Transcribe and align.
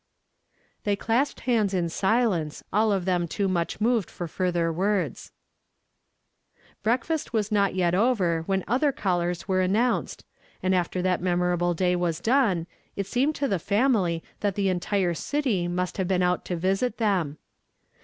They 0.83 0.95
clasped 0.95 1.41
hands 1.41 1.75
in 1.75 1.87
silence, 1.89 2.63
all 2.73 2.91
of 2.91 3.05
them 3.05 3.27
too 3.27 3.47
niucli 3.47 3.79
moved 3.79 4.09
for 4.09 4.27
further 4.27 4.73
words. 4.73 5.31
IJreakfast 6.83 7.33
was 7.33 7.51
not 7.51 7.75
yet 7.75 7.93
over 7.93 8.41
when 8.47 8.63
other 8.67 8.91
callers 8.91 9.47
were 9.47 9.61
announced, 9.61 10.25
and 10.63 10.71
before 10.73 11.03
that 11.03 11.21
memorable 11.21 11.75
day 11.75 11.95
was 11.95 12.19
done 12.19 12.65
it 12.95 13.05
seemed 13.05 13.35
to 13.35 13.47
the 13.47 13.59
family 13.59 14.23
that 14.39 14.55
the 14.55 14.69
entire 14.69 15.11
"HE 15.11 15.13
PUT 15.13 15.13
A 15.13 15.13
NEW 15.13 15.13
SONG 15.13 15.39
IN 15.39 15.39
MY 15.39 15.39
MOUTH." 15.39 15.39
63 15.41 15.47
3 15.49 15.55
81 15.55 15.65
city 15.67 15.67
must 15.67 15.97
have 15.97 16.07
been 16.07 16.23
out 16.23 16.45
to 16.45 16.55
visit 16.55 16.97
them. 16.97 17.37